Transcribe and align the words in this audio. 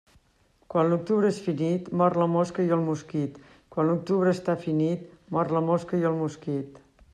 Quan 0.73 0.87
l'octubre 0.93 1.29
és 1.33 1.41
finit, 1.47 1.91
mor 2.01 2.17
la 2.21 2.27
mosca 2.37 2.65
i 2.69 2.73
el 2.79 2.81
mosquit 2.87 3.37
Quan 3.75 3.91
l'octubre 3.91 4.35
està 4.39 4.57
finit, 4.67 5.07
mor 5.37 5.55
la 5.59 5.65
mosca 5.71 6.01
i 6.05 6.11
el 6.13 6.21
mosquit. 6.25 6.85